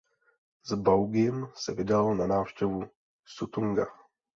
S 0.67 0.71
Baugim 0.75 1.47
se 1.55 1.71
vydal 1.73 2.15
na 2.15 2.27
návštěvu 2.27 2.87
Suttunga. 3.25 3.85